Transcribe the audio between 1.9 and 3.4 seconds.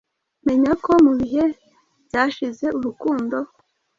byashize Urukundo,